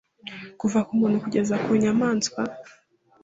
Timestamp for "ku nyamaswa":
1.63-2.41